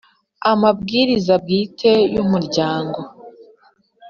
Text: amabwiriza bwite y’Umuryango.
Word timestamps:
amabwiriza 0.51 1.33
bwite 1.43 1.91
y’Umuryango. 2.13 2.99